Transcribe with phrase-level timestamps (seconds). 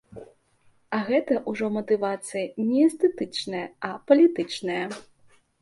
[0.97, 4.83] А гэта ўжо матывацыя не эстэтычная, а палітычная.